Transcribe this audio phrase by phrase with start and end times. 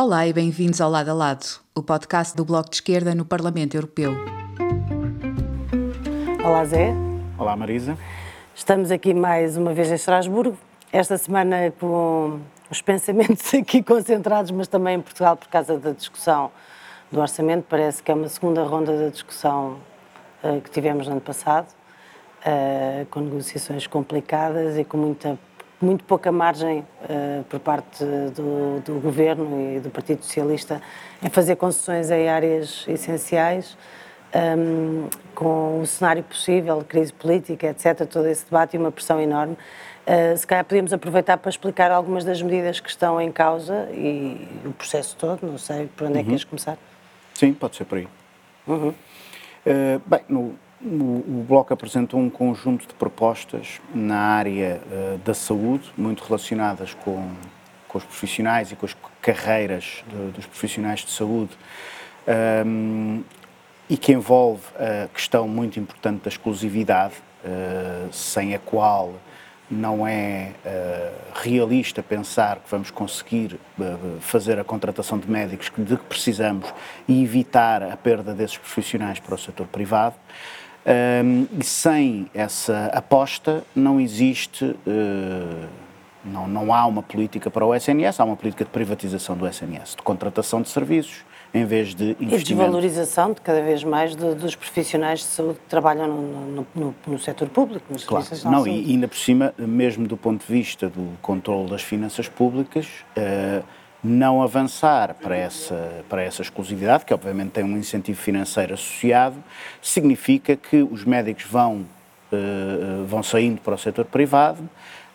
[0.00, 3.76] Olá e bem-vindos ao Lado a Lado, o podcast do Bloco de Esquerda no Parlamento
[3.76, 4.12] Europeu.
[6.44, 6.94] Olá Zé.
[7.36, 7.98] Olá Marisa.
[8.54, 10.56] Estamos aqui mais uma vez em Estrasburgo,
[10.92, 12.38] esta semana com
[12.70, 16.52] os pensamentos aqui concentrados, mas também em Portugal por causa da discussão
[17.10, 17.66] do orçamento.
[17.68, 19.78] Parece que é uma segunda ronda da discussão
[20.44, 21.66] uh, que tivemos no ano passado,
[22.46, 25.36] uh, com negociações complicadas e com muita,
[25.80, 30.82] muito pouca margem uh, por parte do, do, Governo e do Partido Socialista
[31.22, 33.76] em fazer concessões em áreas essenciais.
[34.34, 39.56] Um, com o cenário possível, crise política, etc., todo esse debate e uma pressão enorme.
[40.06, 44.46] Uh, se calhar podíamos aproveitar para explicar algumas das medidas que estão em causa e
[44.66, 46.18] o processo todo, não sei por onde uhum.
[46.18, 46.30] é que uhum.
[46.32, 46.76] queres começar.
[47.32, 48.08] Sim, pode ser por aí.
[48.66, 48.88] Uhum.
[48.88, 55.90] Uh, bem, no, o, Bloco apresentou um conjunto de propostas na área uh, da saúde,
[55.96, 57.30] muito relacionadas com,
[57.88, 61.50] com os profissionais e com as carreiras de, dos profissionais de saúde,
[62.66, 63.22] um,
[63.88, 69.14] e que envolve a questão muito importante da exclusividade, uh, sem a qual
[69.70, 75.96] não é uh, realista pensar que vamos conseguir uh, fazer a contratação de médicos de
[75.96, 76.72] que precisamos
[77.06, 80.16] e evitar a perda desses profissionais para o setor privado.
[80.88, 85.68] Um, e sem essa aposta não existe, uh,
[86.24, 89.96] não, não há uma política para o SNS, há uma política de privatização do SNS,
[89.96, 92.34] de contratação de serviços, em vez de investimento.
[92.34, 96.66] E desvalorização de cada vez mais de, dos profissionais de saúde que trabalham no, no,
[96.74, 98.24] no, no setor público, nos claro.
[98.44, 102.86] Não, e ainda por cima, mesmo do ponto de vista do controle das finanças públicas,
[103.14, 103.62] uh,
[104.02, 109.36] não avançar para essa, para essa exclusividade, que obviamente tem um incentivo financeiro associado,
[109.82, 111.84] significa que os médicos vão,
[112.32, 114.68] uh, vão saindo para o setor privado,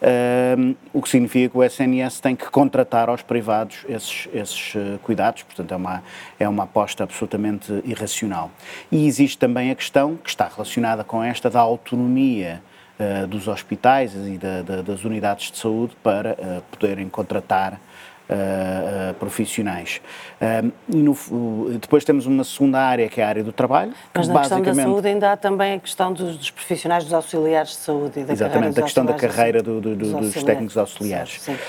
[0.03, 4.99] Uh, o que significa que o SNS tem que contratar aos privados esses, esses uh,
[5.01, 6.03] cuidados, portanto é uma,
[6.37, 8.51] é uma aposta absolutamente irracional.
[8.91, 12.61] E existe também a questão, que está relacionada com esta, da autonomia
[12.99, 17.79] uh, dos hospitais e da, da, das unidades de saúde para eh, poderem contratar
[18.23, 20.01] Uh, profissionais.
[20.41, 23.93] Uh, no, depois temos uma segunda área, que é a área do trabalho.
[24.13, 27.71] Mas na questão da saúde ainda há também a questão dos, dos profissionais, dos auxiliares
[27.71, 30.77] de saúde e da Exatamente, a questão da carreira do, do, do, dos, dos técnicos
[30.77, 31.41] auxiliares.
[31.41, 31.59] Sim, sim.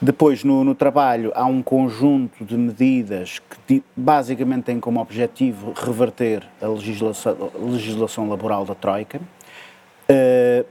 [0.00, 6.42] Depois, no, no, trabalho, há um conjunto de medidas que basicamente têm como objetivo reverter
[6.60, 9.18] a legislação, a legislação laboral da Troika.
[9.18, 10.64] Uh,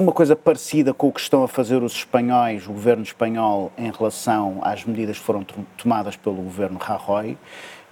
[0.00, 3.90] uma coisa parecida com o que estão a fazer os espanhóis, o governo espanhol, em
[3.90, 5.44] relação às medidas que foram
[5.76, 7.36] tomadas pelo governo Rajoy.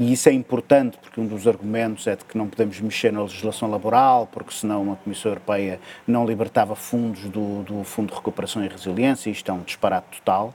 [0.00, 3.22] E isso é importante porque um dos argumentos é de que não podemos mexer na
[3.22, 8.64] legislação laboral, porque senão a Comissão Europeia não libertava fundos do, do Fundo de Recuperação
[8.64, 10.54] e Resiliência, isto é um disparate total.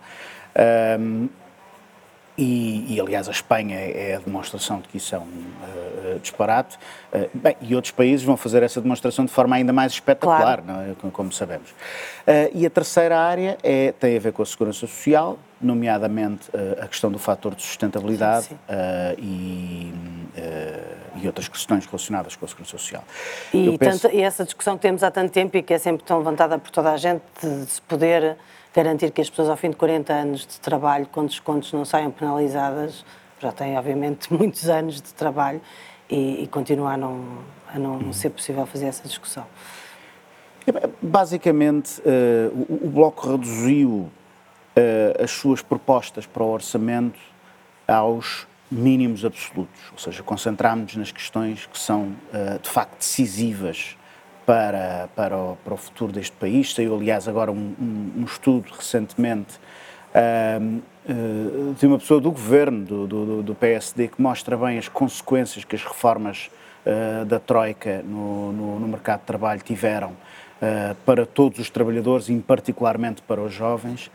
[1.00, 1.30] Um,
[2.38, 6.78] e, e, aliás, a Espanha é a demonstração de que isso é um uh, disparate.
[7.14, 10.92] Uh, bem, e outros países vão fazer essa demonstração de forma ainda mais espetacular, claro.
[10.92, 11.12] é?
[11.12, 11.70] como sabemos.
[11.70, 16.50] Uh, e a terceira área é, tem a ver com a segurança social, nomeadamente
[16.82, 19.16] a questão do fator de sustentabilidade sim, sim.
[19.18, 19.94] E,
[21.16, 23.04] e, outras questões relacionadas com a segurança social.
[23.54, 24.02] E, penso...
[24.02, 26.58] tanto, e essa discussão que temos há tanto tempo e que é sempre tão levantada
[26.58, 28.38] por toda a gente, de se poder
[28.74, 32.12] garantir que as pessoas ao fim de 40 anos de trabalho, com descontos, não saiam
[32.12, 33.06] penalizadas,
[33.40, 35.62] já têm obviamente muitos anos de trabalho
[36.10, 37.40] e, e continua a não,
[37.74, 38.14] a não uhum.
[38.14, 39.46] ser possível fazer essa discussão.
[41.02, 44.12] Basicamente, uh, o, o, Bloco reduziu uh,
[45.22, 47.20] as suas propostas para o orçamento
[47.86, 53.96] aos mínimos absolutos, ou seja, concentramos-nos nas questões que são uh, de facto decisivas
[54.46, 56.74] para, para, o, para o futuro deste país.
[56.74, 59.58] Saiu, aliás, agora um, um, um estudo recentemente
[60.14, 64.88] uh, uh, de uma pessoa do governo, do, do, do, PSD, que mostra bem as
[64.88, 66.50] consequências que as reformas
[66.86, 70.14] uh, da Troika no, no, no, mercado de trabalho tiveram
[71.06, 74.10] para todos os trabalhadores, e particularmente para os jovens.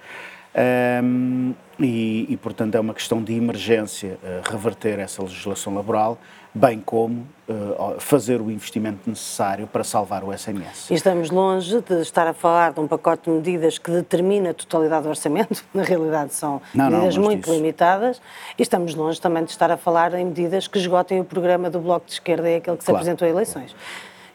[0.58, 6.18] Um, e, e, portanto, é uma questão de emergência uh, reverter essa legislação laboral,
[6.52, 10.90] bem como uh, fazer o investimento necessário para salvar o SNS.
[10.90, 14.54] E estamos longe de estar a falar de um pacote de medidas que determina a
[14.54, 17.54] totalidade do orçamento, na realidade são não, medidas não, muito disso.
[17.54, 18.20] limitadas,
[18.58, 21.78] e estamos longe também de estar a falar em medidas que esgotem o programa do
[21.78, 23.04] Bloco de Esquerda, é aquele que se claro.
[23.04, 23.76] apresentou a eleições.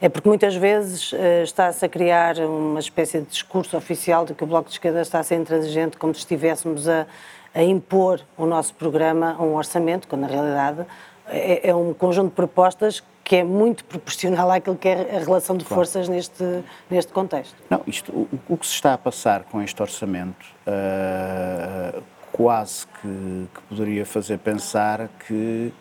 [0.04, 4.44] É porque muitas vezes uh, está-se a criar uma espécie de discurso oficial de que
[4.44, 7.06] o Bloco de Esquerda está a ser intransigente, como se estivéssemos a,
[7.54, 10.84] a impor o nosso programa a um orçamento, quando na realidade
[11.26, 15.56] é, é, um conjunto de propostas que é muito proporcional àquilo que é a relação
[15.56, 16.12] de forças claro.
[16.12, 16.44] neste,
[16.90, 17.56] neste contexto.
[17.70, 23.48] Não, isto, o, o, que se está a passar com este orçamento, uh, quase que,
[23.54, 25.72] que poderia fazer pensar que,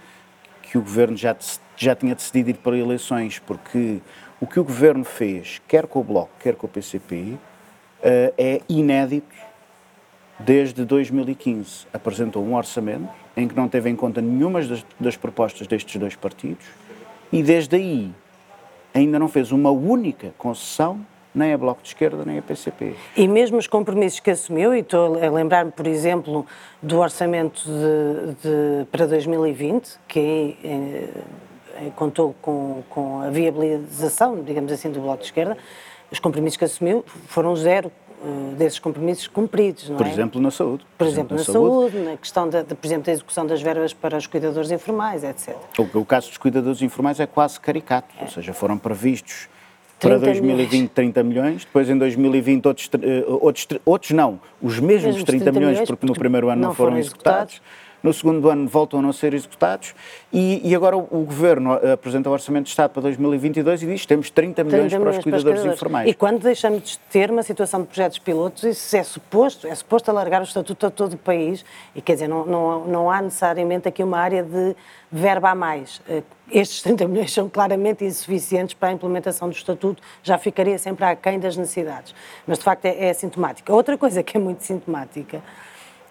[0.61, 1.35] que o governo já,
[1.75, 3.99] já tinha decidido ir para eleições, porque
[4.39, 7.37] o que o governo fez, quer com o Bloco, quer com o PCP,
[8.01, 9.35] eh, é inédito
[10.39, 11.87] desde 2015.
[11.93, 16.15] Apresentou um orçamento em que não teve em conta nenhuma das, das propostas destes dois
[16.15, 16.65] partidos
[17.31, 18.11] e desde aí
[18.93, 22.95] ainda não fez uma única concessão nem a Bloco de Esquerda, nem a PCP.
[23.17, 26.45] E mesmo os compromissos que assumiu, e estou a lembrar-me, por exemplo,
[26.81, 31.09] do orçamento de, de, para 2020, que eh,
[31.95, 35.57] contou com, com a viabilização, digamos assim, do Bloco de Esquerda,
[36.11, 37.91] os compromissos que assumiu foram zero
[38.23, 40.09] uh, desses compromissos cumpridos, não por é?
[40.09, 40.83] exemplo, na saúde.
[40.83, 43.45] Por, por exemplo, exemplo, na, saúde, saúde, na questão, da, de, por exemplo, da execução
[43.45, 45.55] das verbas para os cuidadores informais, etc.
[45.77, 48.23] O, o caso dos cuidadores informais é quase caricato, é.
[48.23, 49.49] ou seja, foram previstos
[49.99, 50.91] para 2020 milhões.
[50.93, 55.59] 30 milhões, depois em 2020 outros, uh, outros, outros não, os mesmos, mesmos 30, 30
[55.59, 57.53] milhões, porque, porque no primeiro ano não, não foram, foram executados.
[57.53, 59.95] executados no segundo ano voltam a não ser executados
[60.31, 64.01] e, e agora o, Governo eh, apresenta o Orçamento de Estado para 2022 e diz
[64.01, 66.09] que temos 30 milhões 30 para os cuidadores para informais.
[66.09, 70.11] E quando deixamos de ter uma situação de projetos pilotos, isso é suposto, é suposto
[70.11, 71.63] alargar o estatuto a todo o país
[71.95, 74.75] e quer dizer, não, não, não há necessariamente aqui uma área de
[75.09, 76.01] verba a mais.
[76.09, 81.05] Eh, estes 30 milhões são claramente insuficientes para a implementação do Estatuto, já ficaria sempre
[81.05, 82.13] aquém das necessidades.
[82.45, 83.73] Mas, de facto, é, é sintomática.
[83.73, 85.41] Outra coisa que é muito sintomática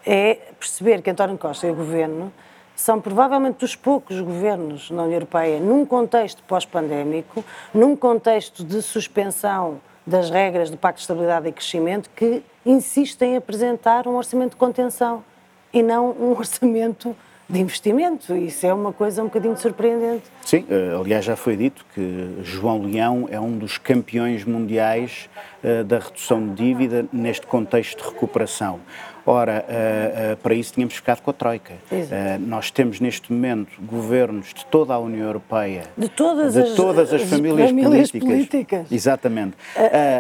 [0.06, 2.32] é perceber que António Costa e o governo
[2.75, 9.81] são provavelmente dos poucos governos na União Europeia, num contexto pós-pandémico, num contexto de suspensão
[10.06, 14.56] das regras do Pacto de Estabilidade e Crescimento, que insistem em apresentar um orçamento de
[14.56, 15.25] contenção
[15.72, 17.16] e não um orçamento
[17.52, 18.34] de investimento.
[18.34, 20.25] Isso é uma coisa um bocadinho surpreendente.
[20.43, 25.28] Sim, eh, aliás, já foi dito que João Leão é um dos campeões mundiais
[25.62, 28.81] eh, da redução de dívida neste contexto de recuperação.
[29.25, 31.75] Ora, uh, para isso tínhamos ficado com a Troika.
[31.93, 36.70] Uh, nós temos neste momento governos de toda a União Europeia, de todas, de as,
[36.70, 39.56] todas as, as famílias, famílias políticas, políticas, exatamente,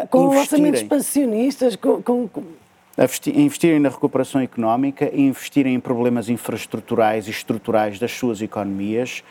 [0.08, 2.28] com orçamentos expansionistas, com, com,
[3.34, 9.24] investirem na recuperação económica investirem em problemas infraestruturais e estruturais das suas economias.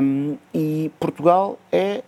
[0.00, 2.02] Um, e Portugal é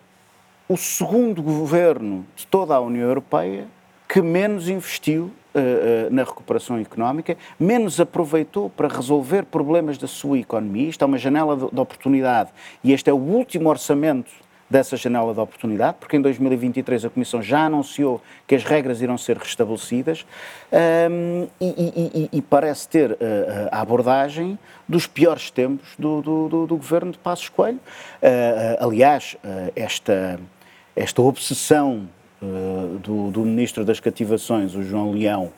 [0.68, 3.66] o segundo governo de toda a União Europeia
[4.08, 10.38] que menos investiu Uh, uh, na recuperação económica, menos aproveitou para resolver problemas da sua
[10.38, 10.88] economia.
[10.88, 12.50] Isto é uma janela de, de, oportunidade
[12.84, 14.30] e este é o último orçamento
[14.70, 19.18] dessa janela de oportunidade, porque em 2023 a Comissão já anunciou que as regras irão
[19.18, 20.24] ser restabelecidas
[21.10, 23.16] um, e, e, e, parece ter uh,
[23.72, 24.56] a abordagem
[24.88, 27.80] dos piores tempos do, do, do, do governo de Passos Coelho.
[28.78, 29.36] aliás,
[29.74, 30.38] esta,
[30.94, 32.08] esta obsessão
[32.42, 35.52] uh, do, do, Ministro das Cativações, o João Leão,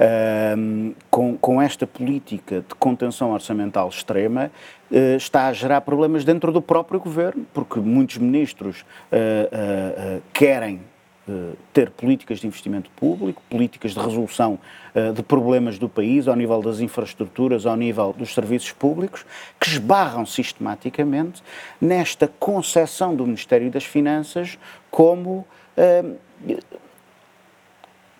[0.00, 4.50] uh, com, com, esta política de contenção orçamental extrema,
[4.90, 8.84] uh, está a gerar problemas dentro do próprio governo, porque muitos ministros
[10.32, 10.80] querem
[11.72, 14.58] ter políticas de investimento público, políticas de resolução
[14.94, 19.24] uh, de problemas do país, ao nível das infraestruturas, ao nível dos serviços públicos,
[19.60, 21.40] que esbarram sistematicamente
[21.80, 24.58] nesta concepção do Ministério das Finanças
[24.90, 25.46] como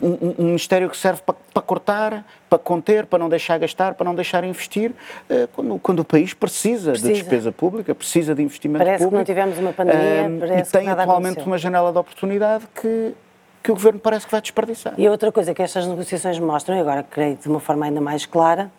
[0.00, 4.04] um, um, ministério que serve para, para, cortar, para conter, para não deixar gastar, para
[4.04, 8.42] não deixar investir, uh, quando, quando, o país precisa, precisa, de despesa pública, precisa de
[8.42, 9.24] investimento parece público.
[9.24, 11.46] Parece que não tivemos uma pandemia, uh, E tem atualmente aconteceu.
[11.46, 13.14] uma janela de oportunidade que,
[13.62, 14.94] que o Governo parece que vai desperdiçar.
[14.96, 18.26] E outra coisa que estas negociações mostram, e agora creio de uma forma ainda mais
[18.26, 18.70] clara,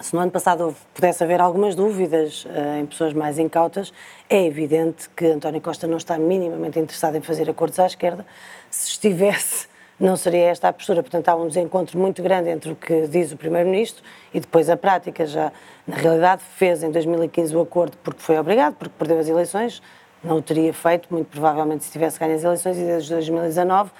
[0.00, 3.92] se no ano passado pudesse haver algumas dúvidas uh, em pessoas mais incautas,
[4.28, 8.24] é evidente que António Costa não está minimamente interessado em fazer acordos à esquerda.
[8.70, 9.68] Se estivesse,
[10.00, 11.02] não seria esta a postura.
[11.02, 14.02] Portanto, há um desencontro muito grande entre o que diz o Primeiro-Ministro
[14.32, 15.26] e depois a prática.
[15.26, 15.52] Já,
[15.86, 19.82] na realidade, fez em 2015 o acordo porque foi obrigado, porque perdeu as eleições.
[20.24, 23.90] Não o teria feito, muito provavelmente, se tivesse ganho as eleições, e desde 2019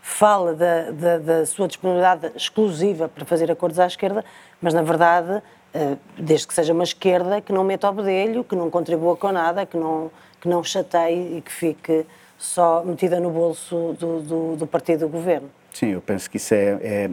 [0.00, 4.24] fala da, da, da, sua disponibilidade exclusiva para fazer acordos à esquerda,
[4.60, 5.42] mas na verdade,
[5.74, 9.30] eh, desde que seja uma esquerda que não meta o bedelho, que não contribua com
[9.30, 10.10] nada, que não,
[10.40, 12.06] que não chateie e que fique
[12.38, 15.50] só metida no bolso do, do, do partido do governo.
[15.72, 17.10] Sim, eu penso que isso é, é,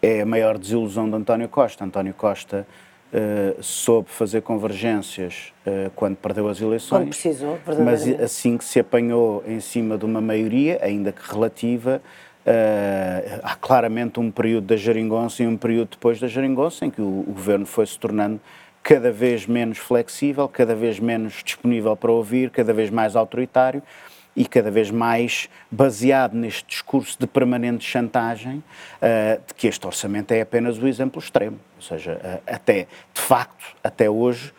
[0.00, 1.84] é a maior desilusão de António Costa.
[1.84, 2.66] António Costa
[3.12, 7.00] uh, soube fazer convergências uh, quando perdeu as eleições.
[7.00, 12.00] Quando precisou, Mas assim que se apanhou em cima de uma maioria, ainda que relativa,
[12.46, 17.02] Uh, há claramente um período da geringonça e um período depois da geringonça em que
[17.02, 18.40] o, o, governo foi se tornando
[18.82, 23.82] cada vez menos flexível, cada vez menos disponível para ouvir, cada vez mais autoritário
[24.38, 30.30] e cada vez mais baseado neste discurso de permanente chantagem, uh, de que este orçamento
[30.30, 31.58] é apenas o exemplo extremo.
[31.74, 34.54] Ou seja, uh, até, de facto, até hoje,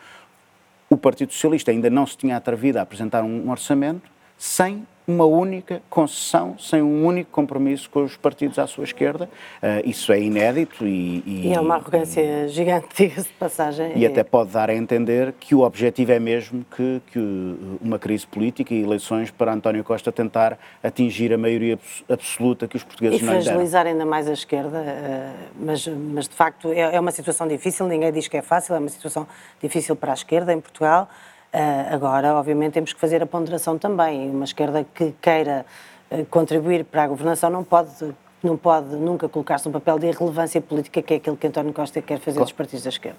[0.90, 5.82] o Partido Socialista ainda não se tinha atrevido a apresentar um orçamento sem uma única
[5.90, 9.28] concessão, sem um único compromisso com os partidos à sua esquerda.
[9.62, 11.52] Uh, isso é inédito e, e, e.
[11.52, 13.92] é uma arrogância gigante, diga-se de passagem.
[13.96, 17.18] E até pode dar a entender que o objetivo é mesmo que, que
[17.80, 22.84] uma crise política e eleições para António Costa tentar atingir a maioria absoluta que os
[22.84, 23.52] portugueses e não lhe deram.
[23.52, 27.86] fragilizar ainda mais a esquerda, uh, mas, mas de facto é, é uma situação difícil,
[27.86, 29.26] ninguém diz que é fácil, é uma situação
[29.60, 31.08] difícil para a esquerda em Portugal.
[31.52, 34.30] Uh, agora, obviamente, temos que fazer a ponderação também.
[34.30, 35.66] Uma esquerda que queira
[36.10, 37.90] uh, contribuir para a governação não pode,
[38.40, 42.00] não pode nunca colocar-se num papel de irrelevância política, que é aquilo que António Costa
[42.00, 42.44] quer fazer claro.
[42.44, 43.18] dos partidos da esquerda.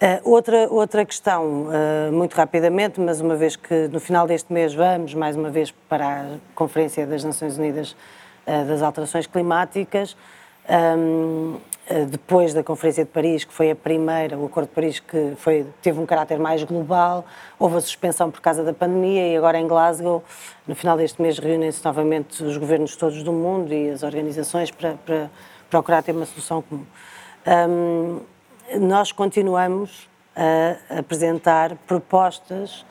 [0.00, 1.68] Uh, outra, outra questão,
[2.10, 6.22] muito rapidamente, mas uma vez que no final deste mês vamos, mais uma vez, para
[6.22, 7.94] a Conferência das Nações Unidas
[8.44, 10.16] das Alterações Climáticas,
[10.68, 15.00] um, eh, depois da Conferência de Paris, que foi a primeira, o Acordo de Paris
[15.00, 17.24] que foi, teve um caráter mais global,
[17.58, 20.22] houve a suspensão por causa da pandemia e agora em Glasgow,
[20.66, 24.94] no final deste mês, reúnem-se novamente os governos todos do mundo e as organizações para,
[25.04, 25.30] para
[25.68, 26.86] procurar ter uma solução comum.
[27.46, 28.20] Um,
[28.80, 32.86] nós continuamos a apresentar propostas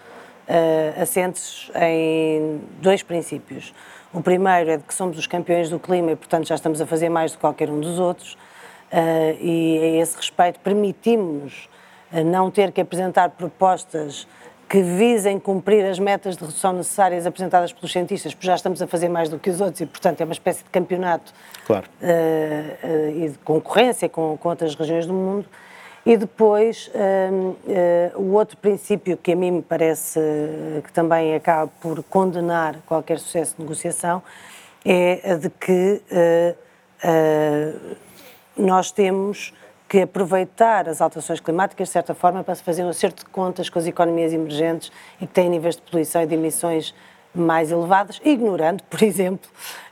[0.48, 3.74] uh, assentes em dois princípios.
[4.13, 6.86] O primeiro é de que somos os campeões do clima e, portanto, já estamos a
[6.86, 8.34] fazer mais do que qualquer um dos outros.
[8.91, 11.70] Uh, e a esse respeito permitimos
[12.12, 14.27] uh, não ter que apresentar propostas
[14.68, 18.88] que visem cumprir as metas de redução necessárias apresentadas pelos cientistas, porque já estamos a
[18.88, 21.34] fazer mais do que os outros e, portanto, é uma espécie de campeonato
[21.65, 21.86] claro.
[22.01, 25.46] uh, e de concorrência com, com outras regiões do mundo.
[26.05, 26.91] E depois,
[28.15, 30.20] o outro princípio que a mim me parece
[30.84, 34.24] que também acaba por condenar qualquer sucesso de negociação
[34.84, 36.01] é a de que
[38.58, 39.53] nós temos
[39.91, 43.70] que aproveitar as alterações climáticas, de certa forma, para se fazer um acerto de contas
[43.70, 44.89] com as economias emergentes
[45.20, 46.96] e que têm níveis de poluição e de emissões
[47.36, 49.50] mais elevados, ignorando, por exemplo,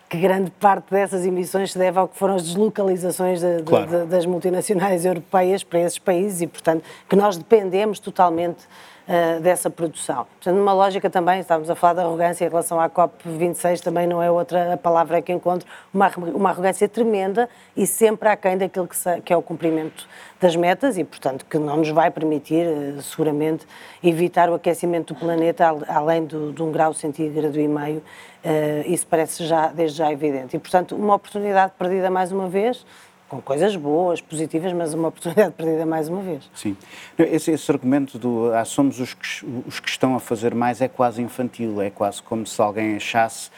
[0.10, 3.88] que grande parte dessas emissões se deve ao que foram as deslocalizações de, claro.
[3.88, 8.68] de, das multinacionais europeias para esses países e, portanto, que nós dependemos totalmente
[9.10, 10.28] uh, dessa produção.
[10.36, 14.22] Portanto, numa lógica também, estávamos a falar de arrogância em relação à COP26, também não
[14.22, 19.20] é outra palavra que encontro, uma, uma arrogância tremenda e sempre aquém daquilo que, se,
[19.22, 20.08] que é o cumprimento
[20.40, 23.66] das metas e, portanto, que não nos vai permitir, uh, seguramente,
[24.04, 28.04] evitar o aquecimento do planeta além do, de um grau centígrado e meio.
[28.44, 30.56] Uh, isso parece já, desde já evidente.
[30.56, 32.86] E, portanto, uma oportunidade perdida mais uma vez,
[33.30, 36.50] com coisas boas, positivas, mas uma oportunidade perdida mais uma vez.
[36.54, 36.76] Sim.
[37.18, 40.88] Esse, esse argumento do ah, somos os que, os que estão a fazer mais é
[40.88, 43.52] quase infantil, é quase como se alguém achasse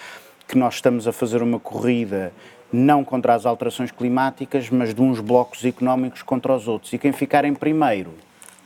[0.48, 2.34] que nós estamos a fazer uma corrida
[2.72, 6.92] não contra as alterações climáticas, mas de uns blocos económicos contra os outros.
[6.94, 8.12] E quem ficar em primeiro,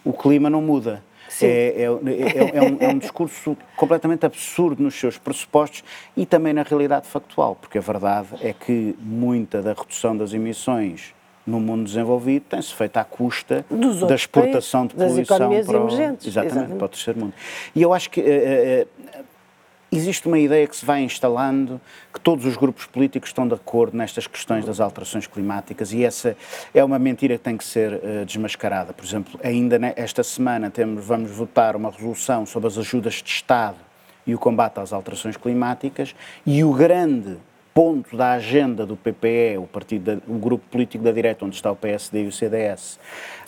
[0.04, 1.04] o clima não muda.
[1.44, 5.84] É, é, é, é, um, é, um, discurso completamente absurdo nos seus pressupostos
[6.16, 11.14] e também na realidade factual, porque a verdade é que muita da redução das emissões
[11.46, 13.66] no mundo desenvolvido tem-se feito à custa
[14.08, 16.28] da exportação países, de poluição das para o, emergentes.
[16.28, 17.34] Exatamente, exatamente, para o terceiro mundo.
[17.76, 18.88] E eu acho que uh, uh,
[19.92, 21.80] existe uma ideia que se vai instalando,
[22.14, 26.36] que todos os grupos políticos estão de acordo nestas questões das alterações climáticas e essa
[26.74, 28.94] é uma mentira que tem que ser uh, desmascarada.
[28.94, 33.78] Por exemplo, ainda esta semana temos, vamos votar uma resolução sobre as ajudas de Estado
[34.26, 36.16] e o combate às alterações climáticas
[36.46, 37.38] e o grande
[37.74, 41.76] ponto da agenda do PPE, o, partido o grupo político da direita, onde está o
[41.76, 42.98] PSD e o CDS,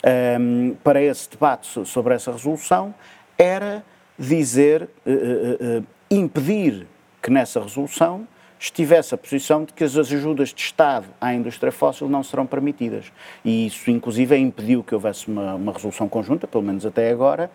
[0.04, 2.94] um, ehm, para esse debate sobre essa resolução,
[3.38, 3.86] era
[4.18, 6.88] dizer, uh, uh, uh, impedir
[7.22, 8.28] que nessa resolução
[8.60, 13.12] estivesse a posição de que as ajudas de Estado à indústria fóssil não serão permitidas.
[13.46, 17.52] E isso, inclusive, impediu que houvesse uma, uma resolução conjunta, pelo menos até agora,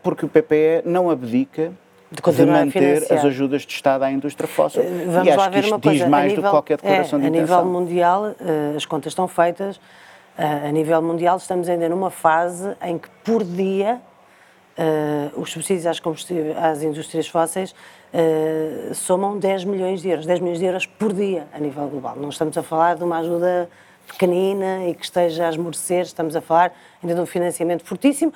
[0.00, 1.72] porque o PPE não abdica
[2.08, 4.84] de, de manter as ajudas de Estado à indústria fóssil.
[5.06, 5.98] Vamos e acho lá ver que isto uma coisa.
[5.98, 7.58] diz mais nível, do que qualquer declaração é, de intenção.
[7.58, 8.24] A nível mundial,
[8.76, 9.80] as contas estão feitas.
[10.38, 14.00] a nível mundial, estamos ainda numa fase em que, por dia,
[14.78, 16.00] Uh, os subsídios às,
[16.62, 21.46] às indústrias fósseis uh, somam 10 milhões de euros, 10 milhões de euros por dia
[21.52, 22.16] a nível global.
[22.16, 23.68] Não estamos a falar de uma ajuda
[24.06, 28.32] pequenina e que esteja a esmorecer, estamos a falar ainda de um financiamento fortíssimo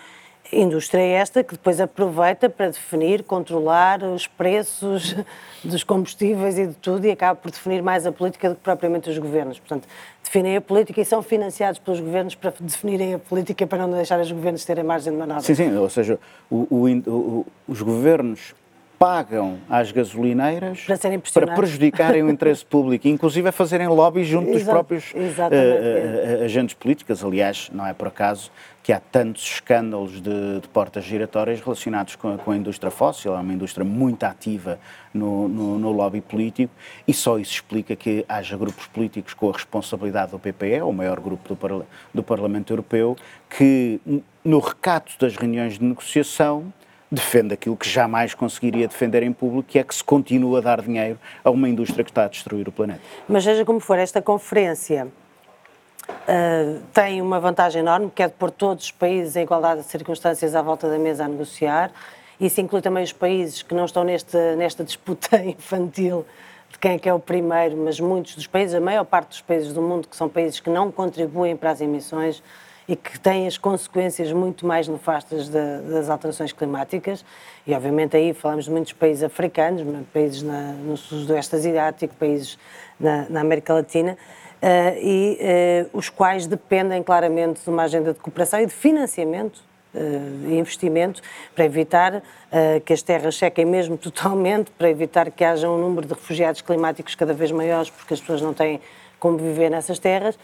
[0.52, 5.16] Indústria esta que depois aproveita para definir, controlar os preços
[5.64, 9.10] dos combustíveis e de tudo e acaba por definir mais a política do que propriamente
[9.10, 9.58] os governos.
[9.58, 9.88] Portanto,
[10.22, 14.20] definem a política e são financiados pelos governos para definirem a política para não deixar
[14.20, 15.42] os governos terem margem de manobra.
[15.42, 16.18] Sim, sim, ou seja,
[16.50, 18.54] o, o, o, os governos
[18.98, 20.84] pagam às gasolineiras
[21.32, 26.44] para, para prejudicarem o interesse público, inclusive a fazerem lobby junto dos próprios uh, uh,
[26.44, 27.24] agentes políticos.
[27.24, 28.50] Aliás, não é por acaso
[28.86, 33.34] que há tantos escândalos de, de portas giratórias relacionados com a, com a, indústria fóssil,
[33.34, 34.78] é uma indústria muito ativa
[35.12, 36.72] no, no, no, lobby político
[37.06, 41.18] e só isso explica que haja grupos políticos com a responsabilidade do PPE, o maior
[41.18, 43.16] grupo do, do Parlamento Europeu,
[43.50, 44.00] que
[44.44, 46.72] no recato das reuniões de negociação
[47.16, 50.82] defende aquilo que jamais conseguiria defender em público, que é que se continua a dar
[50.82, 53.00] dinheiro a uma indústria que está a destruir o planeta.
[53.28, 55.08] Mas seja como for, esta conferência
[56.08, 59.86] uh, tem uma vantagem enorme, que é de pôr todos os países em igualdade de
[59.88, 61.90] circunstâncias à volta da mesa a negociar.
[62.38, 66.26] Isso inclui também os países que não estão neste, nesta disputa infantil
[66.70, 69.40] de quem é que é o primeiro, mas muitos dos países, a maior parte dos
[69.40, 72.42] países do mundo, que são países que não contribuem para as emissões,
[72.88, 77.24] e que têm as consequências muito mais nefastas de, das alterações climáticas.
[77.66, 82.58] E, obviamente, aí falamos de muitos países africanos, países na, no sudoeste asiático, países
[82.98, 84.16] na, na América Latina,
[84.62, 85.38] uh, e
[85.92, 89.56] uh, os quais dependem claramente de uma agenda de cooperação e de financiamento
[89.92, 91.20] uh, e investimento
[91.54, 92.22] para evitar
[92.86, 97.14] que as terras sequem mesmo totalmente, para evitar que haja um número de refugiados climáticos
[97.14, 98.80] cada vez maiores, porque as pessoas não têm
[99.18, 100.38] como viver nessas terras.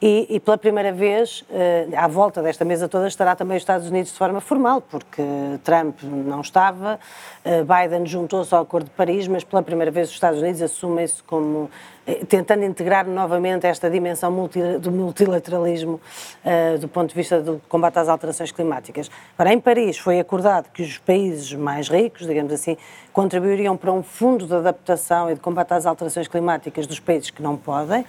[0.00, 3.88] E, e, pela primeira vez, uh, à volta desta mesa toda, estará também os Estados
[3.88, 5.22] Unidos de forma formal, porque
[5.64, 7.00] Trump não estava,
[7.44, 11.20] uh, Biden juntou-se ao Acordo de Paris, mas pela primeira vez os Estados Unidos assumem-se
[11.24, 11.97] como eh,
[12.28, 16.00] tentando integrar novamente esta dimensão multi, do multilateralismo
[16.44, 19.10] uh, do ponto de vista do combate às alterações climáticas.
[19.36, 22.76] Para em Paris foi acordado que os países mais ricos, digamos assim,
[23.12, 27.42] contribuiriam para um fundo de adaptação e de combate às alterações climáticas dos países que
[27.42, 28.04] não podem,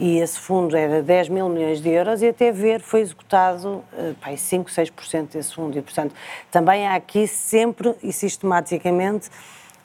[0.00, 4.14] e esse fundo era 10 mil milhões de euros, e até ver foi executado uh,
[4.20, 5.76] pá, 5, 6% desse fundo.
[5.76, 6.14] E, portanto,
[6.50, 9.28] também há aqui sempre e sistematicamente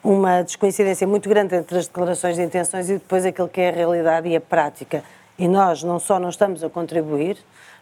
[0.03, 3.71] uma descoincidência muito grande entre as declarações de intenções e depois aquilo que é a
[3.71, 5.03] realidade e a prática.
[5.37, 7.37] E nós não só não estamos a contribuir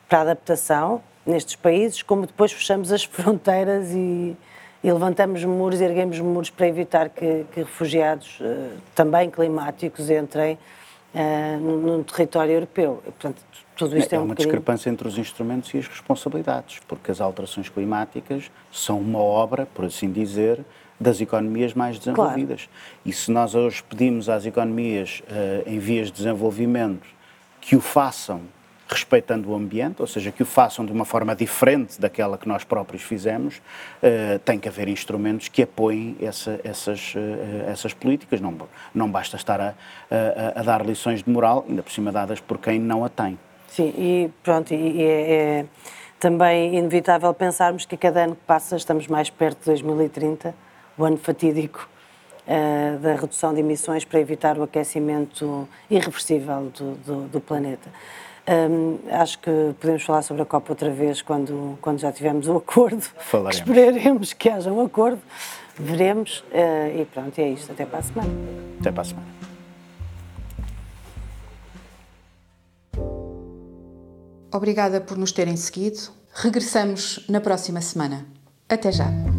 [0.08, 4.36] para a adaptação nestes países, como depois fechamos as fronteiras e,
[4.84, 10.58] e levantamos muros, erguemos muros para evitar que, que refugiados, uh, também climáticos, entrem
[11.14, 13.02] uh, no, no, território europeu.
[13.08, 13.42] E, portanto,
[13.76, 14.52] tudo isto é, é um uma bocadinho...
[14.52, 19.86] discrepância entre os instrumentos e as responsabilidades, porque as alterações climáticas são uma obra, por
[19.86, 20.64] assim dizer,
[21.00, 22.64] das economias mais desenvolvidas.
[22.64, 23.02] Claro.
[23.06, 27.06] E se nós hoje pedimos às economias uh, em vias de desenvolvimento
[27.60, 28.42] que o façam
[28.88, 32.64] respeitando o ambiente, ou seja, que o façam de uma forma diferente daquela que nós
[32.64, 38.40] próprios fizemos, uh, tem que haver instrumentos que apoiem essa, essas, uh, essas políticas.
[38.40, 38.56] Não,
[38.94, 39.74] não basta estar a,
[40.10, 43.38] a, a, dar lições de moral, ainda por cima dadas por quem não a tem.
[43.68, 45.66] Sim, e pronto, e é, é
[46.20, 50.56] também inevitável pensarmos que cada ano que passa estamos mais perto de 2030
[50.98, 51.88] o ano fatídico
[52.48, 57.90] uh, da redução de emissões para evitar o aquecimento irreversível do, do, do planeta.
[58.48, 62.58] Um, acho que podemos falar sobre a COP outra vez quando, quando já tivermos o
[62.58, 63.02] acordo.
[63.18, 63.68] Falaremos.
[63.68, 65.22] Esperaremos que haja um acordo,
[65.76, 67.72] veremos uh, e pronto, é isto.
[67.72, 68.30] Até para a semana.
[68.80, 69.28] Até para a semana.
[74.54, 76.00] Obrigada por nos terem seguido.
[76.34, 78.26] Regressamos na próxima semana.
[78.70, 79.35] Até já.